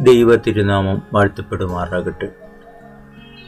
ദൈവ 0.00 0.36
തിരുനാമം 0.36 1.02
വാഴ്ത്തപ്പെടുമാറാകട്ടെ. 1.12 2.28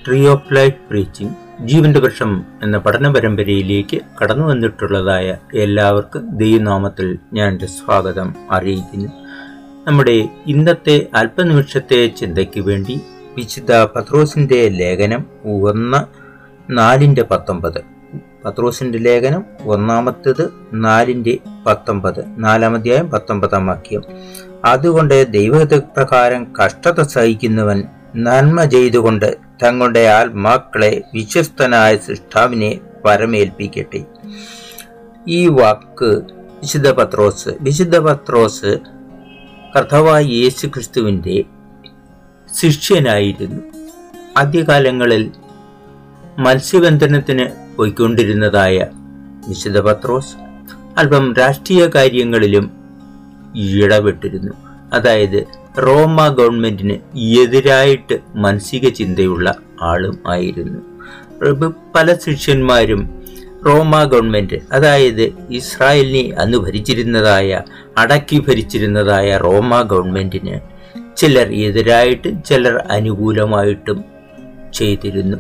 ട്രീ 0.07 0.27
ഓഫ് 0.27 0.55
ലൈഫ് 0.55 0.75
പ്രീച്ചിങ് 0.91 1.31
ജീവന്റെ 1.65 2.01
വൃക്ഷം 2.01 2.45
എന്ന 2.63 2.79
പഠന 2.79 3.13
പരമ്പരയിലേക്ക് 3.13 4.01
കടന്നു 4.23 4.47
വന്നിട്ടുള്ളതായ 4.47 5.37
എല്ലാവർക്കും 5.55 6.37
ദൈവനാമത്തിൽ 6.37 7.19
ഞാൻ 7.33 7.49
എന്റെ 7.49 7.67
സ്വാഗതം 7.67 8.35
അറിയിക്കുന്നു. 8.51 9.09
നമ്മുടെ 9.87 10.29
ഇന്നത്തെ 10.47 11.07
അല്പനിമിഷത്തെ 11.15 12.07
ചിന്തയ്ക്ക് 12.07 12.61
വേണ്ടി 12.61 13.01
വിശുദ്ധ 13.37 13.73
പത്രോസിന്റെ 13.73 14.69
ലേഖനം 14.69 15.27
ഒന്ന് 15.45 16.05
നാലിന്റെ 16.71 17.23
പത്തൊമ്പത്. 17.23 17.94
പത്രോസിന്റെ 18.45 18.99
ലേഖനം 18.99 19.45
ഒന്നാമത്തേത് 19.65 20.51
നാലിന്റെ 20.73 21.39
പത്തൊമ്പത് 21.67 22.25
നാലാമധ്യായം 22.37 23.11
പത്തൊമ്പതാം 23.11 23.67
വാക്യം. 23.67 24.03
അതുകൊണ്ട് 24.65 25.33
ദൈവഹിത 25.33 25.75
പ്രകാരം 25.79 26.55
കഷ്ടത 26.55 27.03
സഹിക്കുന്നവൻ 27.03 27.85
നന്മ 28.17 28.65
ചെയ്തുകൊണ്ട് 28.65 29.37
തങ്ങളുടെ 29.65 30.07
ആത്മാക്കളെ 30.07 31.03
വിശ്വസ്തനായ 31.15 31.97
സൃഷ്ടാവിനെ 31.97 32.81
പരമേൽപ്പിക്കട്ടെ 33.05 34.05
ഈ 35.29 35.47
വാക്ക് 35.47 36.11
വിശുദ്ധ 36.61 36.91
പത്രോസ് 36.91 37.49
വിശുദ്ധ 37.61 37.99
പത്രോസ് 37.99 38.79
കർത്തവായ 39.77 40.23
യേശു 40.23 40.67
ക്രിസ്തുവിന്റെ 40.67 41.45
ശിഷ്യനായിരുന്നു. 42.61 43.63
ആദ്യകാലങ്ങളിൽ 44.37 45.33
മത്സ്യബന്ധനത്തിന് 46.39 47.64
പോയിക്കൊണ്ടിരുന്നതായ 47.77 48.87
വിശുദ്ധ 49.49 49.79
പത്രോസ് 49.79 50.35
അല്പം 50.99 51.35
രാഷ്ട്രീയ 51.39 51.89
കാര്യങ്ങളിലും 51.95 52.67
ഇടപെട്ടിരുന്നു 53.55 54.53
അതായത് 54.93 55.39
റോമ 55.79 56.29
ഗവൺമെന്റിന് 56.29 56.97
എതിരായിട്ട് 57.43 58.17
മാനസിക 58.35 58.89
ചിന്തയുള്ള 58.89 59.55
ആളും 59.81 60.17
ആയിരുന്നു. 60.27 60.81
പല 61.95 62.15
ശിഷ്യന്മാരും 62.15 63.03
റോമ 63.67 64.05
ഗവൺമെന്റ് 64.05 64.59
അതായത് 64.73 65.35
ഇസ്രായേലിനെ 65.51 66.37
അന്ന് 66.37 66.59
ഭരിച്ചിരുന്നതായ 66.59 67.61
അടക്കി 67.97 68.39
ഭരിച്ചിരുന്നതായ 68.39 69.37
റോമ 69.37 69.83
ഗവൺമെന്റിന് 69.83 70.57
ചിലർ 71.17 71.49
എതിരായിട്ടും 71.67 72.43
ചിലർ 72.43 72.77
അനുകൂലമായിട്ടും 72.91 74.05
ചെയ്തിരുന്നു. 74.73 75.39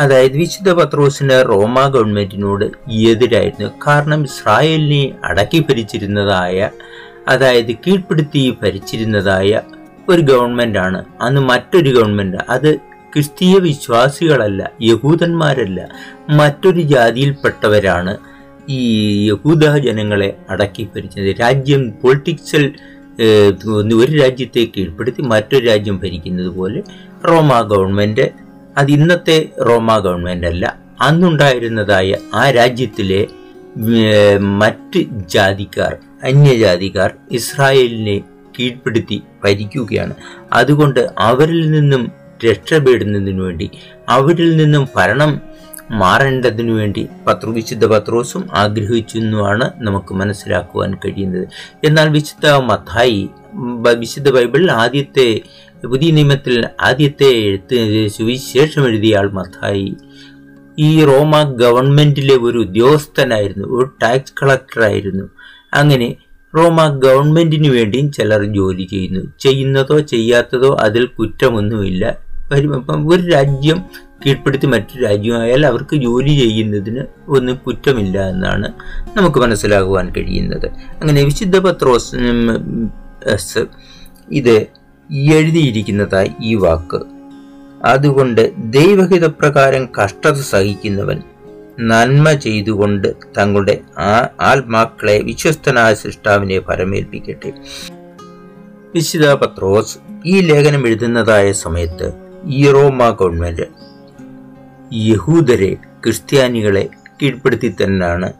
അതായത് 0.00 0.36
വിശുദ്ധ 0.36 0.70
പത്രോസിന് 0.70 1.36
റോമ 1.48 1.88
ഗവൺമെന്റിനോട് 1.88 2.64
എതിരായിരുന്നു 3.10 3.70
കാരണം 3.86 4.24
ഇസ്രായേലിനെ 4.24 5.02
അടക്കി 5.24 5.60
ഭരിച്ചിരുന്നതായ 5.60 6.70
അതായത് 7.28 7.72
കീഴ്പ്പെടുത്തി 7.74 8.58
ഭരിച്ചിരുന്നതായ 8.62 9.60
ഒരു 10.08 10.22
ഗവൺമെന്റാണ്. 10.22 11.04
അന്ന് 11.20 11.40
മറ്റൊരു 11.40 11.90
ഗവൺമെന്റ്. 11.90 12.36
അത് 12.48 12.70
ക്രിസ്തീയ 13.12 13.58
വിശ്വാസികളല്ല 13.58 14.70
യഹൂദന്മാരല്ല 14.82 15.80
മറ്റൊരു 16.30 16.80
ജാതിയിൽപ്പെട്ടവരാണ് 16.80 18.18
ഈ 18.68 18.80
യഹൂദ 19.28 19.64
ജനങ്ങളെ 19.76 20.36
അടക്കി 20.50 20.88
ഭരിച്ചത്. 20.94 21.40
രാജ്യം 21.40 21.90
പൊളിറ്റിക്സൽ 22.02 22.64
ഒരു 23.94 24.12
രാജ്യത്തെ 24.12 24.62
കീഴ്പ്പെടുത്തി 24.76 25.22
മറ്റൊരു 25.22 25.64
രാജ്യം 25.66 25.96
ഭരിക്കുന്നത് 25.98 26.48
പോലെ 26.48 26.82
റോമ 27.26 27.60
ഗവൺമെന്റ് 27.60 28.43
അത് 28.78 28.90
ഇന്നത്തെ 28.90 29.48
റോമ 29.68 29.98
ഗവൺമെന്റ് 29.98 30.46
അല്ല. 30.46 30.78
അന്നുണ്ടായിരുന്നതായ 31.00 32.16
ആ 32.34 32.50
രാജ്യത്തിലെ 32.50 33.26
മറ്റ് 34.38 35.00
ജാതിക്കാർ 35.10 35.96
അന്യജാതിക്കാർ 36.24 37.10
ഇസ്രായേലിനെ 37.30 38.18
കീഴ്പ്പെടുത്തി 38.58 39.22
ഭരിക്കുകയാണ്. 39.44 40.14
അതുകൊണ്ട് 40.52 41.10
അവരിൽ 41.18 41.70
നിന്നും 41.70 42.12
രക്ഷപ്പെടുന്നതിനു 42.50 43.42
വേണ്ടി 43.42 43.70
അവരിൽ 44.08 44.56
നിന്നും 44.56 44.88
ഭരണം 44.96 45.40
മാറേണ്ടതിനു 45.90 46.72
വേണ്ടി 46.72 47.08
പത്ര 47.26 47.48
വിശുദ്ധ 47.48 47.86
പത്രോസും 47.86 48.48
ആഗ്രഹിച്ചെന്നുമാണ് 48.52 49.70
നമുക്ക് 49.76 50.14
മനസ്സിലാക്കുവാൻ 50.14 50.94
കഴിയുന്നത്. 50.94 51.48
എന്നാൽ 51.84 52.08
വിശുദ്ധ 52.08 52.46
മത്തായി 52.46 53.28
വിശുദ്ധ 53.98 54.30
ബൈബിളിൽ 54.30 54.72
ആദ്യത്തെ 54.72 55.40
പുതിയ 55.88 56.10
നിയമത്തിൽ 56.12 56.54
ആദ്യത്തെ 56.80 57.28
എഴുത്ത് 57.40 57.78
സുവിശേഷം 58.08 58.84
എഴുതിയ 58.86 59.16
ആൾ 59.16 59.28
മത്തായി 59.30 59.88
ഈ 60.78 60.90
റോമ 61.04 61.42
ഗവൺമെന്റിലെ 61.42 62.36
ഒരു 62.42 62.58
ഉദ്യോഗസ്ഥനായിരുന്നു 62.58 63.66
ഒരു 63.68 63.86
ടാക്സ് 64.02 64.36
കളക്ടറായിരുന്നു 64.40 65.26
അങ്ങനെ 65.72 66.08
റോമ 66.54 66.80
ഗവൺമെന്റിന് 66.98 67.68
വേണ്ടിയും 67.68 68.08
ചിലർ 68.12 68.42
ജോലി 68.52 68.84
ചെയ്യുന്നു 68.84 69.22
ചെയ്യുന്നതോ 69.38 69.96
ചെയ്യാത്തതോ 69.98 70.70
അതിൽ 70.80 71.04
കുറ്റമൊന്നുമില്ല 71.18 72.04
ഒരു 73.06 73.22
രാജ്യം 73.32 73.78
കീഴ്പ്പെടുത്തി 74.26 74.66
മറ്റൊരു 74.66 75.02
രാജ്യമായാൽ 75.04 75.62
അവർക്ക് 75.66 75.96
ജോലി 75.96 76.32
ചെയ്യുന്നതിന് 76.36 77.02
ഒന്നും 77.28 77.56
കുറ്റമില്ല 77.66 78.18
എന്നാണ് 78.28 78.68
നമുക്ക് 79.16 79.38
മനസ്സിലാകുവാൻ 79.38 80.06
കഴിയുന്നത് 80.16 80.66
അങ്ങനെ 81.00 81.22
വിശുദ്ധ 81.22 81.58
പത്രോസ് 81.58 82.16
ഇത് 84.30 84.56
എഴുതിയിരിക്കുന്നതായി 85.12 86.32
ഈ 86.40 86.54
വാക്ക്. 86.54 87.00
അതുകൊണ്ട് 87.84 88.52
ദൈവഹിതപ്രകാരം 88.56 89.88
കഷ്ടത 90.02 90.40
സഹിക്കുന്നവൻ 90.40 91.22
നന്മ 91.80 92.32
ചെയ്തുകൊണ്ട് 92.32 93.14
തങ്ങളുടെ 93.38 93.80
ആ 93.98 94.28
ആത്മാക്കളെ 94.40 95.18
വിശ്വസ്തനായ 95.18 95.94
സൃഷ്ടാവിനെ 95.94 96.58
പരമേൽപ്പിക്കട്ടെ. 96.58 97.52
വിശുദ്ധ 98.94 99.32
പത്രോസ് 99.32 99.98
ഈ 100.26 100.40
ലേഖനം 100.40 100.86
എഴുതുന്നതായ 100.86 101.52
സമയത്ത് 101.52 102.12
ഈ 102.44 102.72
ഗവൺമെന്റ് 102.72 103.62
യഹൂദരെ 104.94 105.74
ക്രിസ്ത്യാനികളെ 105.74 106.88
കീഴ്പ്പെടുത്തി 107.22 107.74
തന്നെയാണ്. 107.82 108.32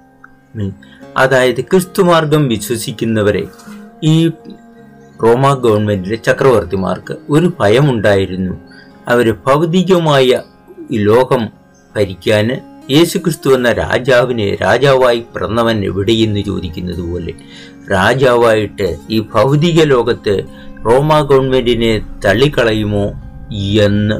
അതായത് 1.16 1.60
ക്രിസ്തുമാർഗം 1.60 2.48
വിശ്വസിക്കുന്നവരെ 2.48 3.46
ഈ 4.02 4.30
റോമ 5.24 5.54
ഗവൺമെന്റിലെ 5.54 6.16
ചക്രവർത്തിമാർക്ക് 6.16 7.16
ഒരു 7.30 7.52
ഭയമുണ്ടായിരുന്നു. 7.60 8.54
അവർ 9.08 9.36
ഭൗതികമായ 9.46 10.42
ലോകം 10.90 11.42
ഭരിക്കാൻ 11.96 12.50
യേശുക്രിസ്തു 12.90 13.54
എന്ന 13.54 13.72
രാജാവിനെ 13.72 14.54
രാജാവായി 14.54 15.20
പിറന്നവൻ 15.34 15.84
എവിടെയെന്ന് 15.84 16.40
ചോദിക്കുന്നത് 16.40 17.00
പോലെ 17.00 17.32
രാജാവായിട്ട് 17.92 18.96
ഈ 19.10 19.20
ഭൗതിക 19.34 19.82
ലോകത്ത് 19.82 20.44
റോമ 20.86 21.20
ഗവൺമെന്റിനെ 21.20 21.92
തള്ളിക്കളയുമോ 22.24 23.04
എന്ന് 23.84 24.18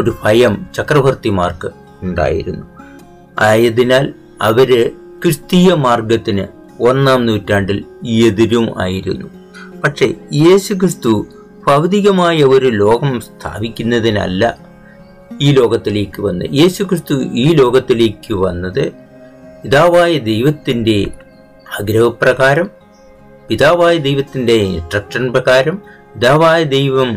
ഒരു 0.00 0.12
ഭയം 0.24 0.66
ചക്രവർത്തിമാർക്ക് 0.74 1.68
ഉണ്ടായിരുന്നു. 2.02 2.66
ആയതിനാൽ 3.40 4.12
അവർ 4.42 4.92
ക്രിസ്തീയ 5.22 5.74
മാർഗത്തിന് 5.74 6.46
ഒന്നാം 6.80 7.26
നൂറ്റാണ്ടിൽ 7.26 7.84
എതിരും 8.04 8.82
ആയിരുന്നു. 8.82 9.45
പക്ഷേ 9.84 10.06
യേശുക്രിസ്തു 10.38 11.12
ഭൗതികമായ 11.66 12.44
ഒരു 12.46 12.66
ലോകം 12.76 13.20
സ്ഥാപിക്കുന്നതിനല്ല 13.20 14.42
ഈ 15.40 15.52
ലോകത്തിലേക്ക് 15.52 16.22
വന്ന്. 16.22 16.44
യേശുക്രിസ്തു 16.52 17.14
ഈ 17.34 17.54
ലോകത്തിലേക്ക് 17.54 18.34
വന്നത് 18.36 18.84
പിതാവായ 19.62 20.18
ദൈവത്തിന്റെ 20.26 20.98
ആഗ്രഹപ്രകാരം 21.78 22.68
പിതാവായ 23.48 23.96
ദൈവത്തിന്റെ 23.98 24.54
ഇൻസ്ട്രക്ഷൻ 24.66 25.32
പ്രകാരം 25.32 25.76
പിതാവായ 26.14 26.64
ദൈവം 26.68 27.10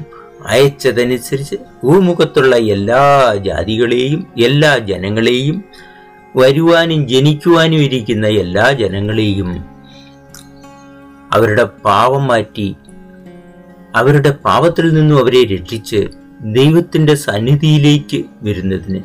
അയച്ചതനുസരിച്ച് 0.46 1.56
ഭൂമുഖത്തുള്ള 1.84 2.56
എല്ലാ 2.68 3.02
ജാതികളെയും 3.44 4.28
എല്ലാ 4.40 4.78
ജനങ്ങളെയും 4.90 5.58
വരുവാനും 6.36 7.08
ജനിക്കുവാനും 7.08 7.82
ഇരിക്കുന്ന 7.82 8.28
എല്ലാ 8.38 8.72
ജനങ്ങളെയും 8.74 9.50
അവരുടെ 11.34 11.64
പാവം 11.64 12.28
മാറ്റി 12.28 12.76
അവരുടെ 13.96 14.32
പാപത്തിൽ 14.32 14.94
നിന്നും 14.94 15.20
അവരെ 15.20 15.46
രക്ഷിച്ച് 15.46 16.08
ദൈവത്തിന്റെ 16.42 17.16
സന്നിധിയിലേക്ക് 17.16 18.24
വരുന്നതിന്. 18.42 19.02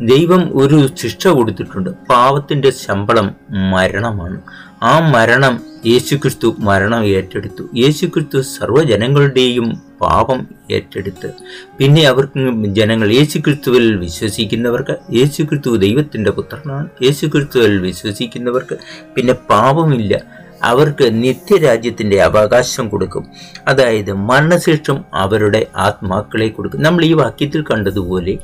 ദൈവം 0.00 0.58
ഒരു 0.58 0.88
ശിക്ഷ 0.94 1.26
കൊടുത്തിട്ടുണ്ട്. 1.26 1.90
പാവത്തിന്റെ 1.90 2.70
ശമ്പളം 2.70 3.34
മരണമാണ്. 3.50 4.40
ആ 4.82 5.10
മരണം 5.10 5.60
യേശുക്രിസ്തു 5.86 6.56
മരണം 6.58 7.04
ഏറ്റെടുത്തു. 7.04 7.68
യേശുക്രിസ്തു 7.76 8.40
സർവജനങ്ങളുടെയും 8.40 9.80
പാപം 10.00 10.46
ഏറ്റെടുത്ത്. 10.70 11.32
പിന്നെ 11.78 12.02
അവർക്ക് 12.02 12.64
ജനങ്ങൾ 12.64 13.12
യേശുക്രിസ്തുവിൽ 13.12 13.96
വിശ്വസിക്കുന്നവർക്ക് 13.96 15.16
യേശുക്രിസ്തു 15.16 15.76
ദൈവത്തിന്റെ 15.76 16.30
പുത്രനാണ്. 16.30 16.88
യേശുക്രിസ്തുവിൽ 17.02 17.78
വിശ്വസിക്കുന്നവർക്ക് 17.78 18.76
പിന്നെ 19.14 19.32
പാപമില്ല. 19.34 20.37
അവർക്ക് 20.64 21.22
നിത്യരാജ്യത്തിന്റെ 21.24 22.22
അവകാശം 22.22 22.88
കൊടുക്കും. 22.88 23.26
അതായത് 23.68 24.12
മരണശേഷം 24.12 25.04
അവരുടെ 25.14 25.66
ആത്മാക്കളെ 25.76 26.48
കൊടുക്കും. 26.48 26.82
നമ്മൾ 26.82 27.04
ഈ 27.04 27.12
വാക്യത്തിൽ 27.12 27.62
കണ്ടതുപോലെ 27.62 28.34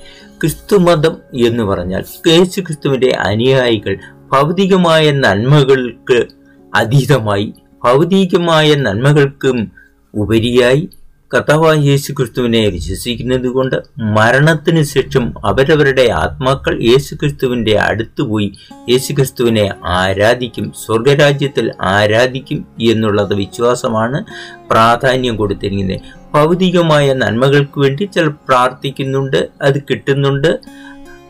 ക്രിസ്തുമതം 0.40 1.16
എന്ന് 1.34 1.64
പറഞ്ഞാൽ 1.64 2.04
യേശു 2.26 2.60
ക്രിസ്തുവിന്റെ 2.60 3.12
അനുയായികൾ 3.20 3.96
ഭൗതികമായ 4.32 5.10
നന്മകൾക്ക് 5.10 6.26
അതീതമായി 6.74 7.54
ഭൗതികമായ 7.84 8.74
നന്മകൾക്കും 8.74 9.72
ഉപരിയായി 10.14 10.88
കർത്താവായ 11.34 11.76
യേശു 11.76 12.12
ക്രിസ്തുവിനെ 12.12 12.68
വിശ്വസിക്കുന്നത് 12.68 13.46
കൊണ്ട് 13.46 13.76
മരണത്തിന് 14.00 14.82
ശേഷം 14.82 15.34
അവരവരുടെ 15.46 16.10
ആത്മാക്കൾ 16.10 16.82
യേശു 16.82 17.14
ക്രിസ്തുവിന്റെ 17.14 17.78
അടുത്ത് 17.78 18.22
പോയി 18.22 18.52
യേശു 18.90 19.12
ക്രിസ്തുവിനെ 19.12 19.70
ആരാധിക്കും 19.84 20.72
സ്വർഗരാജ്യത്തിൽ 20.86 21.72
ആരാധിക്കും 21.80 22.66
എന്നുള്ളത് 22.80 23.34
വിശ്വാസമാണ് 23.34 24.24
പ്രാധാന്യം 24.70 25.36
കൊടുത്തിരിക്കുന്നത്. 25.36 26.00
ഭൗതികമായ 26.34 27.12
നന്മകൾക്ക് 27.12 27.80
വേണ്ടി 27.80 28.04
ചില 28.04 28.26
പ്രാർത്ഥിക്കുന്നുണ്ട് 28.26 29.48
അത് 29.62 29.82
കിട്ടുന്നുണ്ട്. 29.82 30.58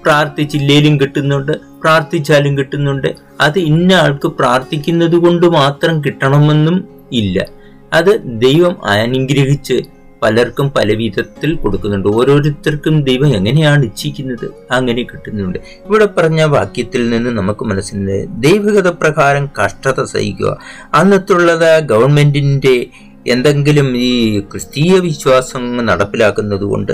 പ്രാർത്ഥിച്ചില്ലേലും 0.05 1.01
കിട്ടുന്നുണ്ട് 1.01 1.53
പ്രാർത്ഥിച്ചാലും 1.53 2.59
കിട്ടുന്നുണ്ട്. 2.59 3.15
അത് 3.41 3.59
ഇന്ന 3.59 3.93
ആൾക്ക് 3.93 4.29
പ്രാർത്ഥിക്കുന്നത് 4.29 5.17
കൊണ്ട് 5.17 5.47
മാത്രം 5.47 6.05
കിട്ടണമെന്നും 6.05 6.85
ഇല്ല. 7.13 7.47
അത് 7.93 8.21
ദൈവം 8.25 8.87
അനുഗ്രഹിച്ച് 8.87 9.94
പലർക്കും 10.25 10.71
പല 10.71 10.95
വിധത്തിൽ 10.95 11.55
കൊടുക്കുന്നുണ്ട്. 11.55 12.09
ഓരോരുത്തർക്കും 12.09 13.03
ദൈവം 13.05 13.37
എങ്ങനെയാണ് 13.37 13.85
ഇച്ഛിക്കുന്നത്? 13.85 14.47
അങ്ങനെ 14.71 15.03
കിട്ടുന്നുണ്ട്. 15.03 15.59
ഇവിടെ 15.87 16.07
പറഞ്ഞ 16.07 16.43
വാക്യത്തിൽ 16.43 17.11
നിന്ന് 17.11 17.31
നമുക്ക് 17.31 17.65
മനസ്സിലായി. 17.65 18.27
ദൈവഗത 18.31 18.89
പ്രകാരം 18.89 19.51
കഷ്ടത 19.59 20.05
സഹിക്കുക. 20.05 20.59
അന്നത്തുള്ളത് 20.95 21.81
ഗവൺമെന്റിന്റെ 21.85 22.87
എന്തെങ്കിലും 23.27 23.97
ഈ 23.97 24.41
ക്രിസ്തീയ 24.41 24.99
വിശ്വാസം 24.99 25.87
നടപ്പിലാക്കുന്നത് 25.87 26.65
കൊണ്ട് 26.65 26.93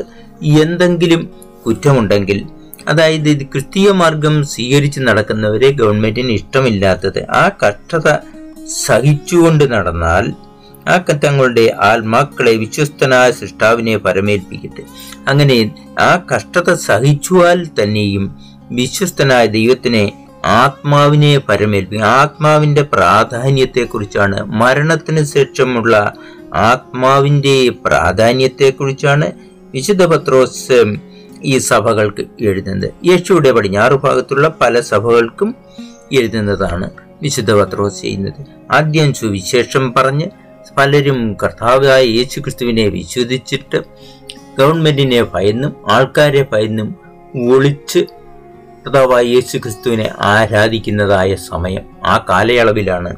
എന്തെങ്കിലും 0.62 1.30
കുറ്റമുണ്ടെങ്കിൽ 1.66 2.38
അതായത് 2.88 3.28
ഇത് 3.28 3.42
ക്രിസ്തീയ 3.42 3.90
മാർഗം 3.90 4.44
സ്വീകരിച്ച് 4.44 5.00
നടക്കുന്നവരെ 5.00 5.68
ഗവൺമെന്റിന് 5.70 6.32
ഇഷ്ടമില്ലാത്തത് 6.32 7.30
ആ 7.30 7.50
കഷ്ടത 7.62 8.08
സഹിച്ചുകൊണ്ട് 8.86 9.72
നടന്നാൽ 9.72 10.49
ആ 10.88 11.04
തങ്ങളുടെ 11.24 11.76
ആത്മാക്കളെ 11.80 12.56
വിശ്വസ്തനായ 12.56 13.30
സൃഷ്ടാവിനെ 13.30 13.96
പരമേൽപ്പിക്കട്ടെ. 13.96 14.82
അങ്ങനെ 15.28 15.74
ആ 16.00 16.24
കഷ്ടത 16.34 16.74
സഹിച്ചുവാൽ 16.74 17.66
തന്നെയും 17.66 18.38
വിശ്വസ്തനായ 18.70 19.46
ദൈവത്തിനെ 19.46 20.12
ആത്മാവിനെ 20.44 21.38
പരമേൽപ്പിക്കും 21.38 22.06
ആത്മാവിന്റെ 22.06 22.82
പ്രാധാന്യത്തെക്കുറിച്ചാണ് 22.82 24.44
മരണത്തിന് 24.44 25.24
ശേഷമുള്ള 25.24 26.14
ആത്മാവിന്റെ 26.54 27.70
പ്രാധാന്യത്തെക്കുറിച്ചാണ് 27.84 29.32
വിശുദ്ധ 29.74 30.04
പത്രോസ് 30.04 30.84
ഈ 31.42 31.58
സഭകൾക്ക് 31.58 32.26
എഴുതുന്നത്. 32.40 32.92
യേശുവിടെ 33.04 33.52
പടിഞ്ഞാറ് 33.52 33.92
ഭാഗത്തുള്ള 33.92 34.48
പല 34.60 34.80
സഭകൾക്കും 34.80 35.54
എഴുതുന്നതാണ് 36.12 36.90
വിശുദ്ധ 37.22 37.52
പത്രോസ് 37.52 38.00
ചെയ്യുന്നത്. 38.00 38.46
ആദ്യം 38.70 39.14
സുവിശേഷം 39.14 39.92
പറഞ്ഞ് 39.92 40.26
പലരും 40.76 41.36
കർത്താവായ 41.42 42.04
യേശു 42.04 42.40
ക്രിസ്തുവിനെ 42.40 42.86
വിശ്വസിച്ചിട്ട് 42.88 43.82
ഗവൺമെന്റിനെ 44.58 45.22
ഭയന്നും 45.22 45.76
ആൾക്കാരെ 45.90 46.46
ഭയന്നും 46.52 46.94
ഒളിച്ച് 47.52 47.98
കർത്താവായ 47.98 49.24
യേശു 49.24 49.58
ക്രിസ്തുവിനെ 49.58 50.10
ആരാധിക്കുന്നതായ 50.20 51.34
സമയം 51.34 51.82
ആ 52.06 52.26
കാലയളവിലാണ്. 52.28 53.16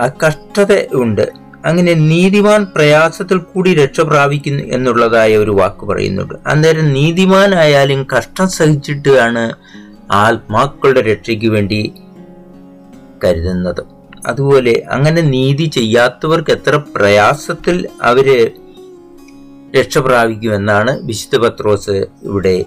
ആ 0.00 0.10
കഷ്ടത 0.26 0.94
ഉണ്ട്. 0.94 1.32
അങ്ങനെ 1.66 1.92
നീതിമാൻ 1.92 2.64
പ്രയാസത്തിൽ 2.64 3.38
കൂടി 3.38 3.74
രക്ഷ 3.74 4.00
പ്രാപിക്കുന്നു 4.00 4.64
എന്നുള്ളതായ 4.64 5.36
ഒരു 5.36 5.50
വാക്ക് 5.50 5.86
പറയുന്നുണ്ട്. 5.86 6.34
അന്നേരം 6.46 6.92
നീതിമാനായാലും 6.92 8.06
കഷ്ടം 8.18 8.48
സഹിച്ചിട്ടാണ് 8.48 9.52
ആത്മാക്കളുടെ 10.12 11.02
രക്ഷയ്ക്ക് 11.02 11.46
വേണ്ടി 11.46 11.92
കരുതുന്നത്. 13.24 13.91
അതുപോലെ 14.26 14.84
അങ്ങനെ 14.90 15.22
നീതി 15.22 15.64
ചെയ്യാത്തവർക്ക് 15.64 16.50
എത്ര 16.50 16.80
പ്രയാസത്തിൽ 16.96 17.88
അവർ 18.02 18.50
രക്ഷ 19.78 19.98
പ്രാപിക്കുമെന്നാണ് 19.98 21.00
വിശുദ്ധ 21.02 21.36
പത്രോസ് 21.36 22.06
ഇവിടെ 22.22 22.64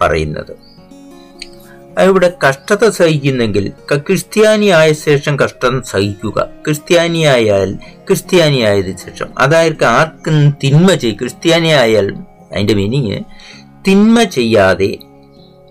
പറയുന്നത്. 0.00 0.72
ഇവിടെ 2.00 2.32
കഷ്ടത 2.48 2.88
സഹിക്കുന്നെങ്കിൽ 2.88 3.72
ക്രിസ്ത്യാനിയായ 3.96 4.92
ശേഷം 4.92 5.38
കഷ്ടം 5.38 5.82
സഹിക്കുക. 5.82 6.48
ക്രിസ്ത്യാനിയായാൽ 6.64 7.74
ക്രിസ്ത്യാനിയായതിനു 8.08 8.96
ശേഷം. 8.96 9.26
അതായത് 9.38 9.84
ആർക്കും 9.84 10.50
തിന്മ 10.64 10.94
ചെയ്യും 10.94 11.18
ക്രിസ്ത്യാനിയായാൽ 11.18 12.14
അതിന്റെ 12.52 12.74
മീനിങ് 12.74 13.20
തിന്മ 13.88 14.22
ചെയ്യാതെ 14.22 14.98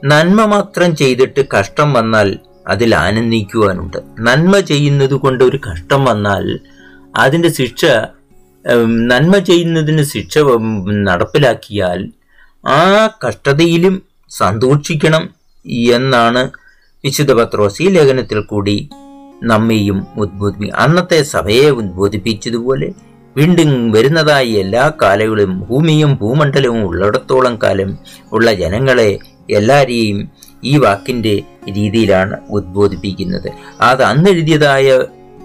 നന്മ 0.05 0.45
മാത്രം 0.45 0.95
ചെയ്തിട്ട് 0.95 1.45
കഷ്ടം 1.59 1.93
വന്നാൽ 1.93 2.39
അതിൽ 2.67 2.95
ആനന്ദിക്കുവാനുണ്ട്. 2.95 3.97
നന്മ 4.19 4.59
ചെയ്യുന്നത് 4.59 5.13
കൊണ്ട് 5.13 5.43
ഒരു 5.43 5.59
കഷ്ടം 5.69 6.05
വന്നാൽ 6.05 6.59
അതിന്റെ 7.17 7.49
ശിക്ഷ 7.49 7.85
നന്മ 8.95 9.37
ചെയ്യുന്നതിന് 9.37 10.03
ശിക്ഷ 10.03 10.37
നടപ്പിലാക്കിയാൽ 11.03 12.09
ആ 12.67 13.09
കഷ്ടതയിലും 13.27 14.01
സന്തോഷിക്കണം 14.31 15.29
എന്നാണ് 15.91 16.49
വിശുദ്ധ 17.03 17.33
പത്രോസ് 17.33 17.81
ഈ 17.81 17.87
ലേഖനത്തിൽ 17.87 18.39
കൂടി 18.41 18.89
നമ്മെയും 19.43 20.07
ഉദ്ബോധിപ്പി 20.17 20.69
അന്നത്തെ 20.69 21.23
സഭയെ 21.23 21.69
ഉദ്ബോധിപ്പിച്ചതുപോലെ 21.69 22.93
വീണ്ടും 23.35 23.91
വരുന്നതായ 23.91 24.43
എല്ലാ 24.43 24.93
കാലങ്ങളും 25.01 25.67
ഭൂമിയും 25.67 26.15
ഭൂമണ്ഡലവും 26.15 26.83
ഉള്ളിടത്തോളം 26.83 27.59
കാലം 27.63 27.97
ഉള്ള 28.31 28.53
ജനങ്ങളെ 28.53 29.19
എല്ലാവരെയും 29.49 30.29
ഈ 30.63 30.77
വാക്കിന്റെ 30.77 31.43
രീതിയിലാണ് 31.69 32.37
ഉദ്ബോധിപ്പിക്കുന്നത്. 32.49 33.49
അത് 33.81 34.03
അന്ന് 34.03 34.29
എഴുതിയതായ 34.29 34.99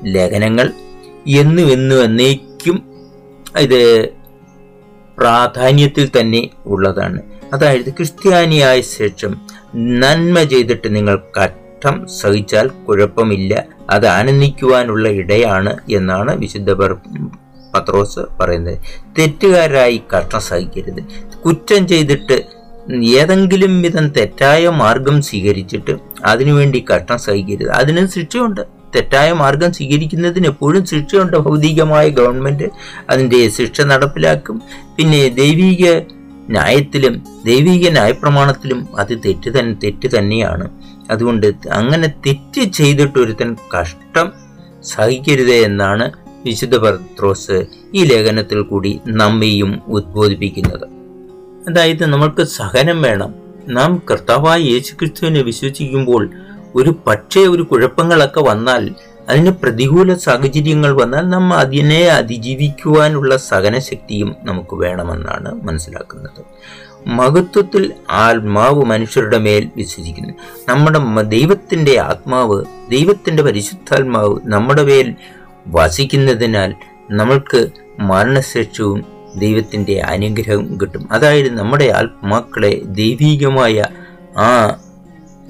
ലേഖനങ്ങൾ 0.05 0.73
എന്നും 1.27 1.67
എന്നും 1.67 2.05
എന്നേക്കും 2.05 2.85
ഇത് 3.59 4.09
പ്രാധാന്യത്തിൽ 5.19 6.11
തന്നെ 6.21 6.51
ഉള്ളതാണ്. 6.67 7.23
അതായത് 7.53 7.91
ക്രിസ്ത്യാനിയായ 7.91 8.81
ശേഷം 8.81 9.41
നന്മ 9.77 10.43
ചെയ്തിട്ട് 10.43 10.97
നിങ്ങൾ 10.97 11.23
കഷ്ടം 11.39 12.07
സഹിച്ചാൽ 12.07 12.69
കുഴപ്പമില്ല 12.69 13.65
അത് 13.91 14.07
ആനന്ദിക്കുവാനുള്ള 14.07 15.09
ഇടയാണ് 15.09 15.77
എന്നാണ് 15.91 16.37
വിശുദ്ധ 16.37 16.73
പത്രോസ് 17.75 18.21
പറയുന്നത്. 18.41 18.79
തെറ്റുകാരായി 19.19 20.03
കഷ്ടം 20.17 20.41
സഹിക്കരുത്. 20.41 21.03
കുറ്റം 21.45 21.89
ചെയ്തിട്ട് 21.89 22.56
ഏതെങ്കിലും 22.95 23.83
വിധം 23.83 24.09
തെറ്റായ 24.09 24.69
മാർഗം 24.69 25.23
സ്വീകരിച്ചിട്ട് 25.23 25.99
അതിനുവേണ്ടി 26.25 26.85
കഷ്ടം 26.95 27.19
സഹിക്കരുത്. 27.19 27.69
അതിന് 27.69 28.07
ശിക്ഷയുണ്ട്. 28.07 28.61
തെറ്റായ 28.97 29.33
മാർഗം 29.33 29.73
സ്വീകരിക്കുന്നതിന് 29.73 30.47
എപ്പോഴും 30.47 30.87
ശിക്ഷയുണ്ട്. 30.87 31.37
ഭൗതികമായ 31.37 32.09
ഗവൺമെന്റ് 32.09 32.65
അതിന്റെ 33.11 33.49
ശിക്ഷ 33.49 33.81
നടപ്പിലാക്കും. 33.81 34.63
പിന്നെ 34.97 35.29
ദൈവിക 35.29 36.01
ന്യായത്തിലും 36.51 37.25
ദൈവിക 37.47 37.89
ന്യായപ്രമാണത്തിലും 37.89 38.97
അത് 38.99 39.19
തെറ്റ് 39.27 39.59
തന്നെ 39.59 39.75
തെറ്റ് 39.85 40.19
തന്നെയാണ്. 40.19 40.71
അതുകൊണ്ട് 41.11 41.53
അങ്ങനെ 41.71 42.09
തെറ്റ് 42.27 42.61
ചെയ്തിട്ട് 42.61 43.19
ഒരുത്തൻ 43.19 43.57
കഷ്ടം 43.79 44.33
സഹിക്കരുത് 44.85 45.51
എന്നാണ് 45.51 46.13
വിശുദ്ധ 46.47 46.77
പത്രോസ് 46.77 47.67
ഈ 47.95 48.05
ലേഖനത്തിൽ 48.05 48.61
കൂടി 48.61 49.01
നമ്മയും 49.07 49.81
ഉദ്ബോധിപ്പിക്കുന്നത്. 49.89 50.96
അതായത് 51.69 52.07
നമ്മൾക്ക് 52.07 52.43
സഹനം 52.43 53.03
വേണം. 53.03 53.35
നാം 53.69 54.03
കർത്താവായ 54.11 54.61
യേശുക്രിസ്തുവിനെ 54.61 55.43
വിശ്വസിക്കുമ്പോൾ 55.43 56.31
ഒരു 56.75 56.97
പക്ഷേ 57.07 57.41
ഒരു 57.41 57.63
കുഴപ്പങ്ങളൊക്കെ 57.63 58.41
വന്നാൽ 58.41 58.91
അതിന് 59.29 59.51
പ്രതികൂല 59.51 60.15
സാഹചര്യങ്ങൾ 60.15 61.03
വന്നാൽ 61.03 61.23
നാം 61.23 61.53
അതിനെ 61.55 62.05
അതിജീവിക്കുവാനുള്ള 62.05 63.37
സഹനശക്തിയും 63.37 64.37
നമുക്ക് 64.43 64.75
വേണമെന്നാണ് 64.75 65.63
മനസ്സിലാക്കുന്നത്. 65.63 66.45
മഹത്വത്തിൽ 67.07 67.93
ആത്മാവ് 68.11 68.85
മനുഷ്യരുടെ 68.85 69.39
മേൽ 69.39 69.71
വിശ്വസിക്കുന്നു. 69.77 70.35
നമ്മുടെ 70.69 71.23
ദൈവത്തിന്റെ 71.23 72.01
ആത്മാവ് 72.01 72.65
ദൈവത്തിന്റെ 72.91 73.43
പരിശുദ്ധാത്മാവ് 73.43 74.41
നമ്മുടെ 74.45 74.83
മേൽ 74.83 75.15
വസിക്കുന്നതിനാൽ 75.69 76.75
നമ്മൾക്ക് 77.11 77.69
മരണശേഷവും 78.01 79.16
ദൈവത്തിന്റെ 79.39 80.01
അനുഗ്രഹം 80.01 80.79
കിട്ടും. 80.81 81.13
അതായത് 81.13 81.59
നമ്മുടെ 81.59 81.85
ആത്മാക്കളെ 81.85 82.81
ദൈവീകമായ 82.85 83.87
ആ 84.39 84.77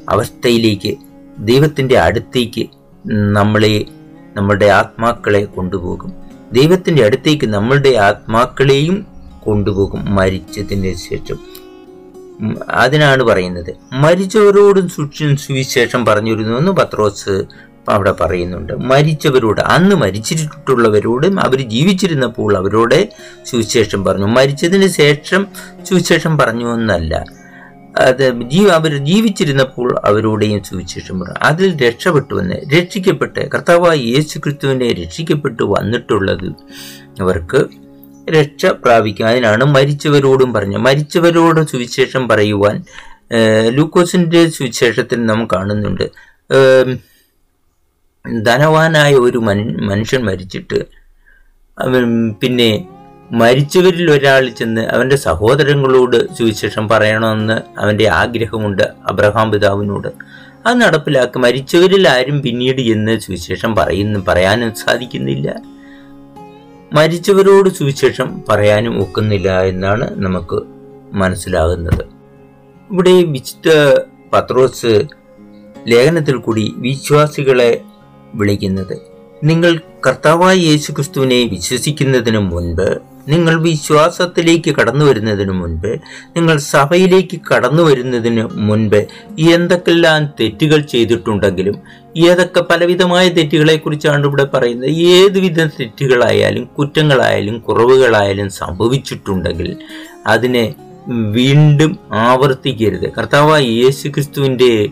അവസ്ഥയിലേക്ക് 0.09 0.97
ദൈവത്തിന്റെ 1.39 1.99
അടുത്തേക്ക് 1.99 2.67
നമ്മളെ 3.07 3.85
നമ്മുടെ 4.37 4.67
ആത്മാക്കളെ 4.67 5.45
കൊണ്ടുപോകും. 5.45 6.13
ദൈവത്തിന്റെ 6.53 7.05
അടുത്തേക്ക് 7.05 7.47
നമ്മളുടെ 7.47 7.97
ആത്മാക്കളെയും 7.97 9.07
കൊണ്ടുപോകും 9.45 10.15
മരിച്ചതിന് 10.15 10.95
ശേഷം. 10.95 11.39
അതിനാണ് 12.71 13.23
പറയുന്നത്. 13.23 13.75
മരിച്ചവരോടും 13.93 14.89
സുവിശേഷം 15.37 16.05
പറഞ്ഞിരുന്നു 16.05 16.59
എന്ന് 16.59 16.73
പത്രോസ് 16.73 17.45
അവിടെ 17.89 18.13
പറയുന്നുണ്ട്. 18.13 18.73
മരിച്ചവരോട് 18.73 19.61
അന്ന് 19.61 19.97
മരിച്ചിട്ടുള്ളവരോടും 19.97 21.41
അവർ 21.41 21.69
ജീവിച്ചിരുന്നപ്പോൾ 21.69 22.57
അവരോട് 22.57 23.09
സുവിശേഷം 23.47 24.05
പറഞ്ഞു. 24.05 24.27
മരിച്ചതിന് 24.27 24.89
ശേഷം 24.89 25.47
സുവിശേഷം 25.89 26.39
പറഞ്ഞു 26.39 26.75
എന്നല്ല. 26.75 27.25
അത് 27.99 28.43
ജീ 28.43 28.67
അവർ 28.67 29.05
ജീവിച്ചിരുന്നപ്പോൾ 29.05 30.01
അവരോടെയും 30.05 30.63
സുവിശേഷം 30.63 31.21
പറഞ്ഞു. 31.21 31.35
അതിൽ 31.43 31.89
രക്ഷപ്പെട്ടുവന്ന് 31.89 32.55
രക്ഷിക്കപ്പെട്ട് 32.55 33.51
കർത്താവായി 33.51 34.01
യേശു 34.01 34.39
ക്രിസ്തുവിനെ 34.39 34.93
രക്ഷിക്കപ്പെട്ടു 34.93 35.63
വന്നിട്ടുള്ളത് 35.63 36.49
അവർക്ക് 37.21 37.65
രക്ഷ 38.31 38.67
പ്രാപിക്കും 38.67 39.27
അതിനാണ് 39.27 39.65
മരിച്ചവരോടും 39.65 40.53
പറഞ്ഞു. 40.53 40.79
മരിച്ചവരോട് 40.79 41.67
സുവിശേഷം 41.67 42.29
പറയുവാൻ 42.29 42.85
ലൂക്കോസിന്റെ 43.69 44.51
സുവിശേഷത്തിൽ 44.51 45.27
നാം 45.27 45.49
കാണുന്നുണ്ട്. 45.53 46.07
ധനവാനായ 48.43 49.15
ഒരു 49.15 49.39
മനുഷ്യൻ 49.39 50.25
മരിച്ചിട്ട് 50.25 50.85
അവൻ 51.79 52.33
പിന്നെ 52.33 52.89
മരിച്ചവരിൽ 53.33 54.11
ഒരാൾ 54.11 54.49
ചെന്ന് 54.49 54.81
അവന്റെ 54.81 55.17
സഹോദരങ്ങളോട് 55.17 56.35
സുവിശേഷം 56.35 56.89
പറയണമെന്ന് 56.89 57.81
അവന്റെ 57.81 58.09
ആഗ്രഹമുണ്ട് 58.09 58.83
അബ്രഹാം 58.83 59.51
പിതാവിനോട്. 59.53 60.09
അത് 60.67 60.81
നടപ്പിലാക്കി 60.81 61.39
മരിച്ചവരിൽ 61.39 62.09
ആരും 62.09 62.43
പിന്നീട് 62.43 62.81
എന്ന് 62.81 63.21
സുവിശേഷം 63.21 63.75
പറയുന്നു 63.75 64.21
പറയാനും 64.29 64.75
സാധിക്കുന്നില്ല. 64.75 65.63
മരിച്ചവരോട് 66.93 67.69
സുവിശേഷം 67.69 68.43
പറയാനും 68.49 69.01
ഒക്കുന്നില്ല 69.01 69.61
എന്നാണ് 69.61 70.11
നമുക്ക് 70.15 70.63
മനസ്സിലാകുന്നത്. 71.13 72.05
ഇവിടെ 72.93 73.11
വിശുദ്ധ 73.11 74.01
പത്രോസ് 74.33 75.03
ലേഖനത്തിൽ 75.89 76.37
കൂടി 76.37 76.75
വിശ്വാസികളെ 76.77 77.81
വിളിക്കുന്നത്. 78.37 79.17
നിങ്ങൾ 79.45 79.81
കർത്താവായ 80.07 80.57
യേശു 80.57 80.93
ക്രിസ്തുവിനെ 80.93 81.45
വിശ്വസിക്കുന്നതിനു 81.45 82.39
മുൻപ് 82.39 83.17
നിങ്ങൾ 83.29 83.61
വിശ്വാസത്തിലേക്ക് 83.61 84.71
കടന്നു 84.71 85.05
വരുന്നതിന് 85.05 85.51
മുൻപ് 85.51 85.89
നിങ്ങൾ 86.37 86.59
സഭയിലേക്ക് 86.59 87.41
കടന്നു 87.41 87.83
വരുന്നതിന് 87.83 88.49
മുൻപ് 88.53 89.07
എന്തൊക്കെല്ലാം 89.51 90.27
തെറ്റുകൾ 90.41 90.81
ചെയ്തിട്ടുണ്ടെങ്കിലും 90.81 91.77
ഏതൊക്കെ 92.17 92.61
പലവിധമായ 92.61 93.29
തെറ്റുകളെ 93.29 93.77
കുറിച്ചാണ് 93.77 94.25
ഇവിടെ 94.25 94.45
പറയുന്നത് 94.45 94.91
ഏതുവിധ 94.91 95.65
തെറ്റുകളായാലും 95.65 96.65
കുറ്റങ്ങളായാലും 96.79 97.59
കുറവുകളായാലും 97.59 98.51
സംഭവിച്ചിട്ടുണ്ടെങ്കിൽ 98.51 99.77
അതിനെ 100.27 100.75
വീണ്ടും 101.09 101.99
ആവർത്തിക്കരുത്. 102.13 103.13
കർത്താവായ 103.19 103.63
യേശു 103.63 104.09
ക്രിസ്തുവിന്റെ 104.09 104.89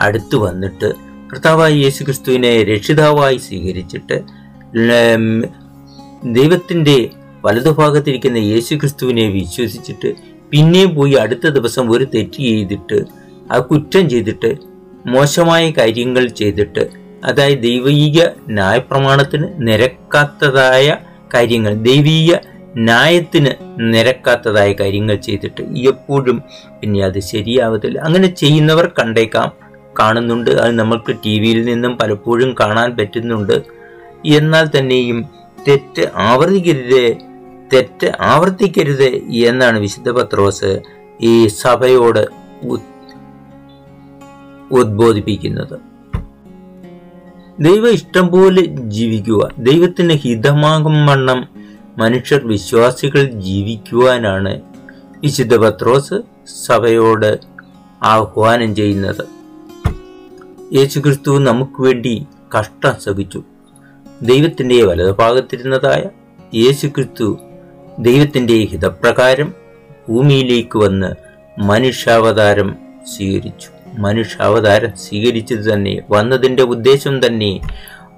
അടുത്ത് 0.00 0.36
വന്നിട്ട് 0.36 1.05
കർത്താവായ 1.30 1.72
യേശു 1.74 2.04
ക്രിസ്തുവിനെ 2.04 2.62
രക്ഷിതാവായി 2.62 3.38
സ്വീകരിച്ചിട്ട് 3.38 4.16
ദൈവത്തിന്റെ 6.32 7.10
വലതുഭാഗത്തിരിക്കുന്ന 7.44 8.38
യേശു 8.38 8.74
ക്രിസ്തുവിനെ 8.74 9.28
വിശ്വസിച്ചിട്ട് 9.28 10.14
പിന്നെയും 10.50 10.94
പോയി 10.94 11.12
അടുത്ത 11.12 11.46
ദിവസം 11.48 11.90
ഒരു 11.90 12.04
തെറ്റ് 12.04 12.42
ചെയ്തിട്ട് 12.42 12.98
ആ 13.52 13.58
കുറ്റം 13.58 14.08
ചെയ്തിട്ട് 14.08 14.50
മോശമായ 15.06 15.70
കാര്യങ്ങൾ 15.70 16.26
ചെയ്തിട്ട് 16.28 16.90
അതായത് 17.24 17.58
ദൈവീക 17.58 18.18
ന്യായപ്രമാണത്തിന് 18.48 19.48
നിരക്കാത്തതായ 19.58 20.96
കാര്യങ്ങൾ 21.34 21.74
ദൈവീക 21.74 22.30
ന്യായത്തിന് 22.78 23.50
നിരക്കാത്തതായ 23.80 24.72
കാര്യങ്ങൾ 24.72 25.14
ചെയ്തിട്ട് 25.16 25.62
എപ്പോഴും 25.62 26.42
പിന്നെ 26.80 27.04
അത് 27.04 27.20
ശരിയാവത്തില്ല. 27.20 27.98
അങ്ങനെ 27.98 28.26
ചെയ്യുന്നവർ 28.34 28.92
കണ്ടേക്കാം. 28.98 29.65
കാണുന്നുണ്ട്. 29.98 30.50
അത് 30.50 30.78
നമ്മൾക്ക് 30.78 31.16
ടി 31.24 31.38
വിയിൽ 31.38 31.64
നിന്നും 31.64 31.98
പലപ്പോഴും 31.98 32.54
കാണാൻ 32.60 32.96
പറ്റുന്നുണ്ട്. 32.96 33.62
എന്നാൽ 34.26 34.78
തന്നെയും 34.78 35.24
തെറ്റ് 35.68 36.10
ആവർത്തിക്കരുത് 36.16 37.16
തെറ്റ് 37.72 38.12
ആവർത്തിക്കരുത് 38.20 39.08
എന്നാണ് 39.30 39.78
വിശുദ്ധ 39.78 40.10
പത്രോസ് 40.10 40.80
ഈ 41.20 41.46
സഭയോട് 41.46 42.28
ഉദ്ബോധിപ്പിക്കുന്നത്. 44.72 45.96
ദൈവ 47.60 47.88
ഇഷ്ടം 47.88 48.28
പോലെ 48.28 48.62
ജീവിക്കുക 48.64 49.50
ദൈവത്തിന് 49.58 50.12
ഹിതമാകും 50.12 51.06
വണ്ണം 51.06 51.48
മനുഷ്യർ 51.98 52.46
വിശ്വാസികൾ 52.46 53.24
ജീവിക്കുവാനാണ് 53.24 54.60
വിശുദ്ധ 55.22 55.56
പത്രോസ് 55.56 56.14
സഭയോട് 56.66 57.40
ആഹ്വാനം 58.02 58.74
ചെയ്യുന്നത്. 58.74 59.35
യേശുക്രിസ്തു 60.72 61.38
നമുക്ക് 61.38 61.82
വേണ്ടി 61.82 62.26
കഷ്ടം 62.58 62.92
സഹിച്ചു. 63.04 63.42
ദൈവത്തിന്റെ 64.22 64.82
വലതുഭാഗത്തിരുന്നതായ 64.82 66.02
യേശുക്രിസ്തു 66.58 67.38
ദൈവത്തിന്റെ 67.98 68.54
ഹിതപ്രകാരം 68.54 69.54
ഭൂമിയിലേക്ക് 70.08 70.78
വന്ന് 70.78 71.14
മനുഷ്യാവതാരം 71.60 72.76
സ്വീകരിച്ചു. 73.16 73.68
മനുഷ്യാവതാരം 73.98 74.96
സ്വീകരിച്ചത് 74.96 75.72
തന്നെ 75.72 76.02
വന്നതിന്റെ 76.10 76.62
ഉദ്ദേശം 76.62 77.26
തന്നെ 77.26 77.60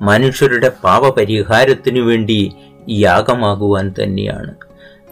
മനുഷ്യരുടെ 0.02 0.73
പാപപരിഹാരത്തിനു 0.85 2.00
വേണ്ടി 2.00 2.52
യാഗമാകുവാൻ 2.90 3.95
തന്നെയാണ്. 4.02 4.55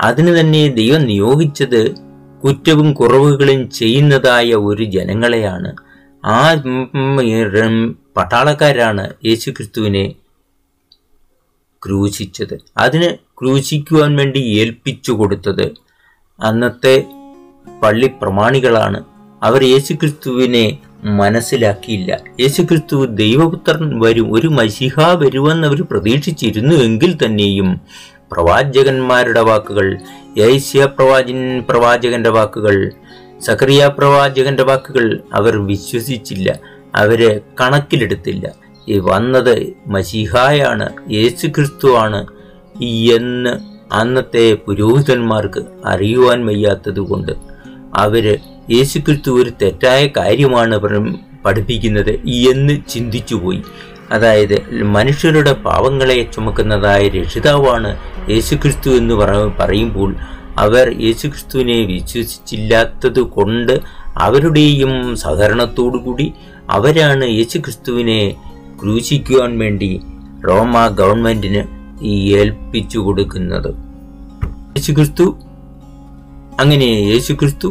അതിന് 0.00 0.40
തന്നെ 0.40 0.68
ദൈവം 0.68 1.04
നിയോഗിച്ചത് 1.04 1.94
കുറ്റവും 2.44 2.92
കുറവുകളും 2.92 3.70
ചെയ്യുന്നതായ 3.70 4.54
ഒരു 4.54 4.84
ജനങ്ങളെയാണ്. 4.84 5.85
ആ 6.26 6.54
പട്ടാളക്കാരാണ് 8.16 9.14
യേശു 9.24 9.50
ക്രിസ്തുവിനെ 9.50 10.14
ക്രൂശിച്ചത്. 11.84 12.58
അതിന് 12.76 13.14
ക്രൂശിക്കുവാൻ 13.40 14.16
വേണ്ടി 14.16 14.38
ഏൽപ്പിച്ചു 14.38 15.12
കൊടുത്തത് 15.12 15.66
അന്നത്തെ 16.40 17.04
പള്ളി 17.82 18.10
പ്രമാണികളാണ്. 18.22 19.04
അവർ 19.42 19.62
യേശുക്രിസ്തുവിനെ 19.64 20.78
മനസ്സിലാക്കിയില്ല. 21.04 22.20
യേശുക്രിസ്തു 22.40 23.04
ദൈവപുത്രൻ 23.04 24.00
വരും 24.00 24.32
ഒരു 24.32 24.48
മഷിഹ 24.48 25.00
വരുമെന്ന് 25.00 25.68
അവർ 25.68 25.82
പ്രതീക്ഷിച്ചിരുന്നു 25.82 26.74
എങ്കിൽ 26.76 27.18
തന്നെയും 27.24 27.80
പ്രവാചകന്മാരുടെ 28.32 29.40
വാക്കുകൾ 29.40 29.98
യേശ്യ 30.38 30.84
പ്രവാചൻ 30.84 31.64
പ്രവാചകന്റെ 31.70 32.30
വാക്കുകൾ 32.30 32.92
സക്രിയ 33.40 33.90
പ്രവാചകന്റെ 33.98 34.62
വാക്കുകൾ 34.62 35.20
അവർ 35.34 35.66
വിശ്വസിച്ചില്ല 35.66 36.58
അവർ 36.94 37.40
കണക്കിലെടുത്തില്ല. 37.60 38.52
ഈ 38.88 38.98
വന്നത് 38.98 39.72
മഷിഹായാണ് 39.86 41.12
യേശുക്രിസ്തുവാണ് 41.12 42.26
എന്ന് 42.84 43.50
അന്നത്തെ 43.94 44.54
പുരോഹിതന്മാർക്ക് 44.54 45.64
അറിയുവാൻ 45.86 46.46
വയ്യാത്തത് 46.46 47.00
കൊണ്ട് 47.00 47.32
അവർ 47.96 48.38
യേശുക്രിസ്തു 48.70 49.42
ഒരു 49.42 49.50
തെറ്റായ 49.62 50.06
കാര്യമാണ് 50.06 50.78
പഠിപ്പിക്കുന്നത് 51.44 52.10
എന്ന് 52.26 52.88
ചിന്തിച്ചുപോയി. 52.88 53.62
അതായത് 54.10 54.82
മനുഷ്യരുടെ 54.82 55.52
പാവങ്ങളെ 55.52 56.30
ചുമക്കുന്നതായ 56.34 57.08
രക്ഷിതാവാണ് 57.08 57.96
യേശുക്രിസ്തു 58.30 58.90
എന്ന് 58.90 59.14
പറ- 59.14 59.52
പറയുമ്പോൾ 59.60 60.16
അവർ 60.58 61.00
യേശുക്രിസ്തുവിനെ 61.00 61.84
വിശ്വസിച്ചില്ലാത്തത് 61.84 63.20
കൊണ്ട് 63.20 63.80
അവരുടെയും 64.16 65.16
സഹകരണത്തോടുകൂടി 65.16 66.34
അവരാണ് 66.70 67.24
യേശുക്രിസ്തുവിനെ 67.24 68.36
ക്രൂശിക്കുവാൻ 68.80 69.58
വേണ്ടി 69.58 70.00
റോമ 70.48 70.86
ഗവൺമെന്റിന് 70.88 71.62
ഏൽപ്പിച്ചു 72.38 72.98
കൊടുക്കുന്നത്. 72.98 73.68
യേശുക്രിസ്തു 74.76 75.26
അങ്ങനെ 76.60 76.84
യേശുക്രിസ്തു 76.84 77.68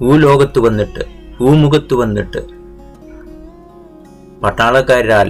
ഭൂലോകത്ത് 0.00 0.58
വന്നിട്ട് 0.58 1.02
ഭൂമുഖത്ത് 1.38 1.94
വന്നിട്ട് 1.94 2.40
പട്ടാളക്കാരാൽ 4.42 5.28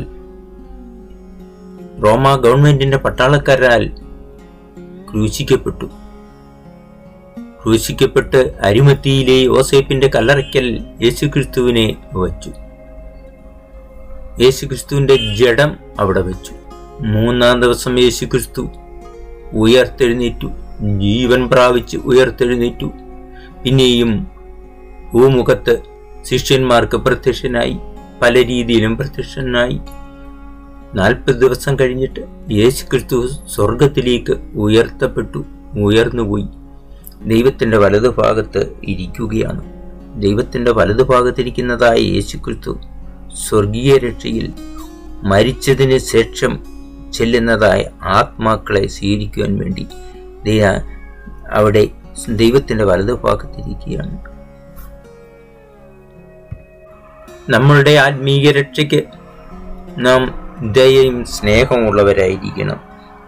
റോമ 2.05 2.35
ഗവൺമെന്റിന്റെ 2.35 2.97
പട്ടാളക്കാരാൽ 2.97 3.85
ക്രൂശിക്കപ്പെട്ടു. 5.13 5.85
ക്രൂശിക്കപ്പെട്ട് 7.65 8.55
അരിമത്തിയിലെ 8.61 9.33
യോസേപ്പിന്റെ 9.33 10.11
കല്ലറയ്ക്കൽ 10.15 10.87
യേശുക്രിസ്തുവിനെ 11.03 11.97
വച്ചു. 12.15 12.53
യേശുക്രിസ്തുവിന്റെ 14.43 15.17
ജഡം 15.35 15.77
അവിടെ 16.01 16.21
വെച്ചു. 16.21 16.53
മൂന്നാം 17.01 17.61
ദിവസം 17.61 17.99
യേശുക്രിസ്തു 17.99 18.69
ഉയർത്തെഴുന്നേറ്റു. 19.53 20.51
ജീവൻ 20.99 21.49
പ്രാപിച്ച് 21.49 21.97
ഉയർത്തെഴുന്നേറ്റു. 21.97 22.93
പിന്നെയും 23.65 24.27
ഭൂമുഖത്ത് 25.13 25.83
ശിഷ്യന്മാർക്ക് 26.23 26.97
പ്രത്യക്ഷനായി 26.97 27.77
പല 28.23 28.35
രീതിയിലും 28.35 28.97
പ്രത്യക്ഷനായി. 28.97 29.81
നാൽപ്പത് 30.95 31.35
ദിവസം 31.35 31.79
കഴിഞ്ഞിട്ട് 31.79 32.21
യേശു 32.51 32.85
ക്രിസ്തു 32.85 33.29
സ്വർഗത്തിലേക്ക് 33.55 34.33
ഉയർത്തപ്പെട്ടു 34.55 35.45
ഉയർന്നുപോയി. 35.79 36.47
ദൈവത്തിന്റെ 37.23 37.77
വലതുഭാഗത്ത് 37.77 38.73
ഇരിക്കുകയാണ്. 38.85 39.63
ദൈവത്തിന്റെ 40.23 40.71
വലതുഭാഗത്തിരിക്കുന്നതായ 40.71 41.99
യേശുക്രിസ്തു 41.99 42.79
സ്വർഗീയ 43.49 43.99
രക്ഷയിൽ 43.99 44.53
മരിച്ചതിന് 45.23 45.99
ശേഷം 45.99 46.65
ചെല്ലുന്നതായ 47.13 47.85
ആത്മാക്കളെ 48.03 48.87
സ്വീകരിക്കുവാൻ 48.87 49.59
വേണ്ടി 49.59 49.87
അവിടെ 51.51 51.89
ദൈവത്തിന്റെ 52.29 52.85
വലതുഭാഗത്തിരിക്കുകയാണ്. 52.85 54.19
നമ്മളുടെ 57.51 57.91
ആത്മീയ 57.91 58.51
രക്ഷയ്ക്ക് 58.51 59.05
നാം 59.99 60.48
ദയയും 60.63 61.25
സ്നേഹമുള്ളവരായിരിക്കണം. 61.25 62.81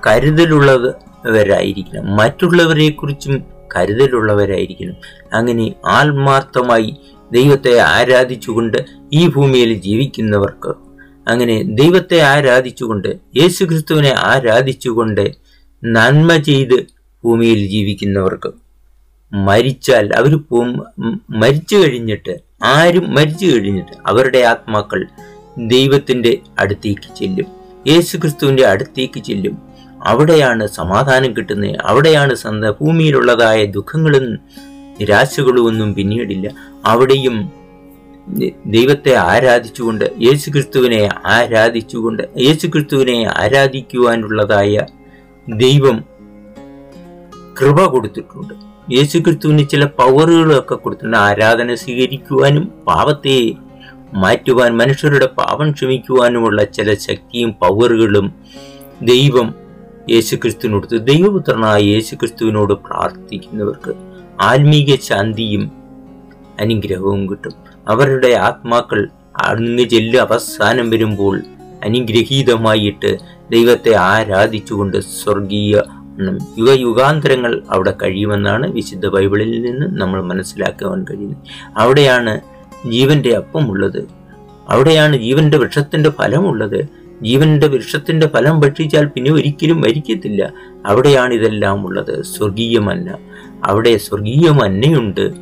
കരുതലുള്ളവരായിരിക്കണം. 0.06 2.16
മറ്റുള്ളവരെക്കുറിച്ചും 2.16 3.44
കരുതലുള്ളവരായിരിക്കണം. 3.76 4.94
അങ്ങനെ 5.32 5.74
ആത്മാർത്ഥമായി 5.86 6.96
ദൈവത്തെ 7.32 7.78
ആരാധിച്ചുകൊണ്ട് 7.78 8.78
ഈ 9.12 9.28
ഭൂമിയിൽ 9.28 9.74
ജീവിക്കുന്നവർക്ക് 9.74 10.74
അങ്ങനെ 11.28 11.62
ദൈവത്തെ 11.62 12.20
ആരാധിച്ചുകൊണ്ട് 12.20 13.16
യേശുക്രിസ്തുവിനെ 13.36 14.14
ആരാധിച്ചുകൊണ്ട് 14.16 15.30
നന്മ 15.84 16.36
ചെയ്ത് 16.36 16.86
ഭൂമിയിൽ 17.24 17.66
ജീവിക്കുന്നവർക്ക് 17.66 18.52
മരിച്ചാൽ 19.34 20.14
അവർ 20.14 20.40
മരിച്ചു 21.30 21.76
കഴിഞ്ഞിട്ട് 21.76 22.40
ആരും 22.64 23.14
മരിച്ചു 23.14 23.46
കഴിഞ്ഞിട്ട് 23.46 23.92
അവരുടെ 24.06 24.38
ആത്മാക്കൾ 24.38 25.06
ദൈവത്തിന്റെ 25.58 26.38
അടുത്തേക്ക് 26.58 27.14
ചെല്ലും. 27.16 27.46
യേശുക്രിസ്തുവിന്റെ 27.86 28.66
അടുത്തേക്ക് 28.66 29.20
ചെല്ലും. 29.20 29.58
അവിടെയാണ് 30.04 30.66
സമാധാനം 30.66 31.36
കിട്ടുന്നത്. 31.36 31.76
അവിടെയാണ് 31.84 32.34
സന്ത 32.34 32.64
ഭൂമിയിലുള്ളതായ 32.64 33.64
ദുഃഖങ്ങളും 33.64 34.38
നിരാശകളും 35.00 35.66
ഒന്നും 35.66 35.94
പിന്നീടില്ല. 35.94 36.50
അവിടെയും 36.84 37.50
ദൈവത്തെ 38.66 39.14
ആരാധിച്ചുകൊണ്ട് 39.14 40.04
യേശുക്രിസ്തുവിനെ 40.22 41.08
ആരാധിച്ചുകൊണ്ട് 41.26 42.22
യേശുക്രിസ്തുവിനെ 42.38 43.26
ആരാധിക്കുവാനുള്ളതായ 43.28 44.86
ദൈവം 45.48 46.04
കൃപ 47.60 47.84
കൊടുത്തിട്ടുണ്ട്. 47.84 48.54
യേശുക്രിസ്തുവിന് 48.94 49.68
ചില 49.68 49.84
പവറുകളൊക്കെ 49.84 50.74
കൊടുത്തിട്ടുണ്ട്. 50.74 51.16
ആരാധന 51.16 51.74
സ്വീകരിക്കുവാനും 51.74 52.72
പാപത്തെ 52.86 53.52
മാറ്റുവാൻ 54.14 54.76
മനുഷ്യരുടെ 54.76 55.26
പാപം 55.26 55.70
ക്ഷമിക്കുവാനുമുള്ള 55.70 56.64
ചില 56.64 56.94
ശക്തിയും 56.94 57.52
പവറുകളും 57.52 58.34
ദൈവം 59.02 59.54
യേശുക്രിസ്തുവിനോട് 60.10 61.06
ദൈവപുത്രനായ 61.06 61.82
യേശുക്രിസ്തുവിനോട് 61.82 62.72
പ്രാർത്ഥിക്കുന്നവർക്ക് 62.72 63.94
ആത്മീക 64.40 64.96
ശാന്തിയും 64.96 65.72
അനുഗ്രഹവും 66.60 67.30
കിട്ടും. 67.30 67.52
അവരുടെ 67.88 68.28
ആത്മാക്കൾ 68.28 69.08
അങ്ങ് 69.36 69.84
ചെല്ല് 69.84 70.18
അവസാനം 70.18 70.90
വരുമ്പോൾ 70.90 71.42
അനുഗ്രഹീതമായിട്ട് 71.84 73.18
ദൈവത്തെ 73.50 73.94
ആരാധിച്ചുകൊണ്ട് 73.94 75.00
സ്വർഗീയ 75.00 75.82
യുഗ 76.58 76.70
യുഗാന്തരങ്ങൾ 76.70 77.62
അവിടെ 77.70 77.94
കഴിയുമെന്നാണ് 78.02 78.72
വിശുദ്ധ 78.72 79.06
ബൈബിളിൽ 79.06 79.62
നിന്ന് 79.62 80.00
നമ്മൾ 80.00 80.22
മനസ്സിലാക്കുവാൻ 80.22 81.04
കഴിയുന്നത്. 81.04 81.38
അവിടെയാണ് 81.76 82.40
ജീവന്റെ 82.88 83.36
അപ്പമുള്ളത്. 83.36 84.08
അവിടെയാണ് 84.68 85.16
ജീവന്റെ 85.16 85.58
വൃക്ഷത്തിന്റെ 85.58 86.10
ഫലമുള്ളത്. 86.10 86.88
ജീവന്റെ 87.22 87.66
വൃക്ഷത്തിന്റെ 87.66 88.26
ഫലം 88.26 88.60
ഭക്ഷിച്ചാൽ 88.60 89.04
പിന്നെ 89.04 89.32
ഒരിക്കലും 89.32 89.80
മരിക്കത്തില്ല. 89.80 90.52
അവിടെയാണ് 90.86 91.34
ഇതെല്ലാം 91.34 91.86
ഉള്ളത് 91.86 92.22
സ്വർഗീയ 92.24 92.78
മന്ന. 92.78 93.18
അവിടെ 93.64 93.96
സ്വർഗീയ 93.96 94.50
മന്നയുണ്ട്. 94.50 95.32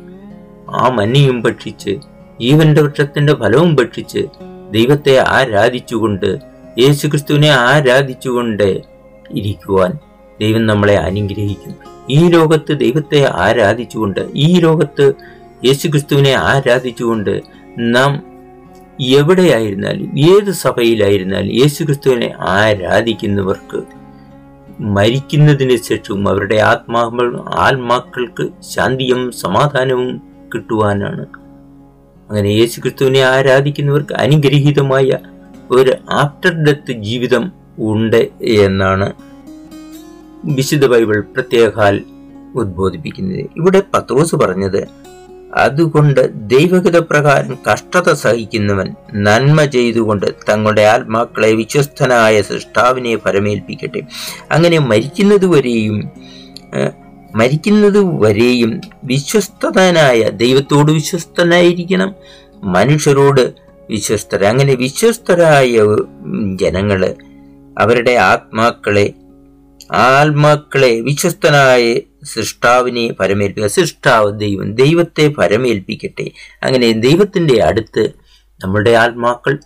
ആ 0.69 0.89
മന്നയും 0.89 1.41
ഭക്ഷിച്ച് 1.41 1.99
ജീവന്റെ 2.41 2.81
വൃക്ഷത്തിന്റെ 2.81 3.33
ഫലവും 3.33 3.75
ഭക്ഷിച്ച് 3.75 4.27
ദൈവത്തെ 4.71 5.17
ആരാധിച്ചുകൊണ്ട് 5.27 6.37
യേശുക്രിസ്തുവിനെ 6.79 7.49
ആരാധിച്ചുകൊണ്ട് 7.49 8.81
ഇരിക്കുവാൻ 9.31 9.93
ദൈവം 10.41 10.65
നമ്മളെ 10.65 10.95
അനുഗ്രഹിക്കും 10.95 11.75
ഈ 12.09 12.29
ലോകത്ത് 12.29 12.73
ദൈവത്തെ 12.79 13.29
ആരാധിച്ചുകൊണ്ട് 13.31 14.19
ഈ 14.35 14.59
ലോകത്ത് 14.59 15.13
യേശുക്രിസ്തുവിനെ 15.65 16.31
ആരാധിച്ചുകൊണ്ട് 16.31 17.41
നാം 17.79 18.23
എവിടെയായിരുന്നാലും 19.01 20.19
ഏത് 20.19 20.51
സഭയിലായിരുന്നാലും 20.51 21.53
യേശുക്രിസ്തുവിനെ 21.53 22.33
ആരാധിക്കുന്നവർക്ക് 22.39 23.83
മരിക്കുന്നതിന് 24.79 25.77
ശേഷവും 25.77 26.29
അവരുടെ 26.29 26.55
ആത്മാക്കൾ 26.55 27.39
ആത്മാക്കൾക്ക് 27.39 28.49
ശാന്തിയും 28.61 29.31
സമാധാനവും 29.31 30.21
കിട്ടുവാനാണ്. 30.55 31.25
അങ്ങനെ 32.29 32.47
യേശുക്രിസ്തുവിനെ 32.47 33.21
ആരാധിക്കുന്നവർക്ക് 33.21 34.13
അനുഗ്രഹീതമായ 34.13 35.17
ഒരു 35.71 35.93
ആഫ്റ്റർ 36.09 36.63
ഡെത്ത് 36.63 36.91
ജീവിതം 36.91 37.51
ഉണ്ട് 37.79 38.29
എന്നാണ് 38.41 39.13
വിശുദ്ധ 40.45 40.85
ബൈബിൾ 40.87 41.19
പ്രത്യേകാൽ 41.19 42.03
ഉദ്ബോധിപ്പിക്കുന്നത്. 42.55 43.49
ഇവിടെ 43.57 43.83
പത്രോസ് 43.93 44.35
പറഞ്ഞത് 44.35 44.87
അതുകൊണ്ട് 45.55 46.49
ദൈവഗത 46.49 46.97
പ്രകാരം 46.97 47.57
കഷ്ടത 47.71 48.13
സഹിക്കുന്നവൻ 48.13 48.95
നന്മ 49.13 49.65
ചെയ്തുകൊണ്ട് 49.65 50.25
തങ്ങളുടെ 50.49 50.81
ആത്മാക്കളെ 50.81 51.51
വിശ്വസ്തനായ 51.53 52.41
സൃഷ്ടാവിനെ 52.41 53.15
പരമേൽപ്പിക്കട്ടെ. 53.15 54.01
അങ്ങനെ 54.51 54.79
മരിക്കുന്നതുവരെയും 54.79 56.11
മരിക്കുന്നത് 57.35 58.19
വരെയും 58.21 58.81
വിശ്വസ്തനായ 59.03 60.29
ദൈവത്തോട് 60.29 60.91
വിശ്വസ്തനായിരിക്കണം. 60.91 62.15
മനുഷ്യരോട് 62.63 63.53
വിശ്വസ്തര 63.89 64.43
അങ്ങനെ 64.43 64.75
വിശ്വസ്തരായ 64.75 65.81
ജനങ്ങൾ 66.55 67.15
അവരുടെ 67.79 68.11
ആത്മാക്കളെ 68.11 69.13
ആത്മാക്കളെ 69.91 71.01
വിശ്വസ്തനായ 71.01 71.95
സൃഷ്ടാവിനെ 72.23 73.13
പരമേൽപ്പിക്കുക. 73.13 73.67
സൃഷ്ടാവ് 73.67 74.39
ദൈവം. 74.39 74.75
ദൈവത്തെ 74.75 75.27
പരമേൽപ്പിക്കട്ടെ. 75.27 76.31
അങ്ങനെ 76.63 76.91
ദൈവത്തിന്റെ 76.91 77.63
അടുത്ത് 77.63 78.11
നമ്മളുടെ 78.63 78.91
ആത്മാക്കൾ 78.91 79.57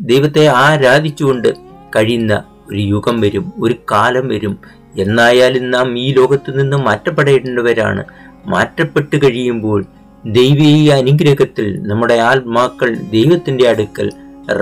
ദൈവത്തെ 0.00 0.46
ആരാധിച്ചുകൊണ്ട് 0.46 1.48
കഴിയുന്ന 1.96 2.44
ഒരു 2.70 2.78
യുഗം 2.78 3.20
വരും 3.20 3.52
ഒരു 3.62 3.74
കാലം 3.92 4.28
വരും. 4.28 4.58
എന്നായാലും 4.98 5.70
നാം 5.70 5.98
ഈ 5.98 6.12
ലോകത്ത് 6.12 6.60
നിന്ന് 6.60 6.76
മാറ്റപ്പെടേണ്ടവരാണ്. 6.76 8.04
മാറ്റപ്പെട്ട് 8.46 9.16
കഴിയുമ്പോൾ 9.24 9.84
ദൈവീയ 10.26 10.92
അനുഗ്രഹത്തിൽ 10.92 11.82
നമ്മുടെ 11.82 12.14
ആത്മാക്കൾ 12.14 12.94
ദൈവത്തിന്റെ 12.94 13.68
അടുക്കൽ 13.68 14.10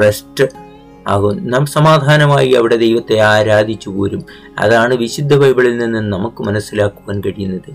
റെസ്റ്റ് 0.03 0.64
ആകും 1.09 1.51
നാം 1.51 1.67
സമാധാനമായി 1.67 2.51
അവിടെ 2.51 2.77
ദൈവത്തെ 2.77 3.19
ആരാധിച്ചു 3.19 3.91
പോരും. 3.91 4.25
അതാണ് 4.59 4.95
വിശുദ്ധ 4.95 5.37
ബൈബിളിൽ 5.37 5.79
നിന്ന് 5.79 5.99
നമുക്ക് 5.99 6.43
മനസ്സിലാക്കുവാൻ 6.43 7.21
കഴിയുന്നത്. 7.21 7.75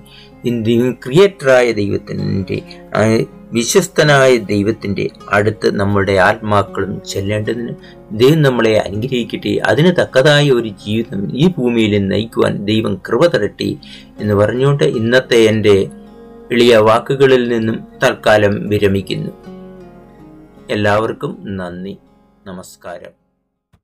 ക്രിയേറ്ററായ 0.92 1.72
ദൈവത്തിന്റെ 1.72 2.62
വിശ്വസ്തനായ 3.52 4.36
ദൈവത്തിന്റെ 4.36 5.10
അടുത്ത് 5.32 5.76
നമ്മുടെ 5.76 6.12
ആത്മാക്കളും 6.12 7.02
ചെല്ലേണ്ടതിന് 7.10 7.70
ദൈവം 8.12 8.42
നമ്മളെ 8.42 8.78
അനുഗ്രഹിക്കട്ടെ. 8.78 9.60
അതിന് 9.66 9.92
തക്കതായ 10.02 10.52
ഒരു 10.52 10.70
ജീവിതം 10.70 11.38
ഈ 11.38 11.48
ഭൂമിയിൽ 11.48 12.08
നയിക്കുവാൻ 12.08 12.66
ദൈവം 12.66 13.02
കൃപ 13.08 13.26
തരട്ടെ 13.26 13.76
എന്ന് 14.20 14.34
പറഞ്ഞുകൊണ്ട് 14.34 14.84
ഇന്നത്തെ 14.84 15.38
എന്റെ 15.38 15.88
എളിയ 16.52 16.78
വാക്കുകളിൽ 16.78 17.48
നിന്നും 17.48 17.88
തൽക്കാലം 18.04 18.70
വിരമിക്കുന്നു. 18.70 19.32
എല്ലാവർക്കും 20.70 21.38
നന്ദി. 21.46 21.98
നമസ്കാരം. 22.50 23.14